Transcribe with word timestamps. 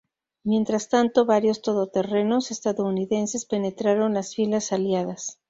Mientras 0.43 0.89
tanto 0.89 1.27
varios 1.27 1.61
todoterrenos 1.61 2.49
""estadounidenses"" 2.49 3.45
penetraron 3.45 4.15
las 4.15 4.33
filas 4.33 4.71
aliadas. 4.71 5.37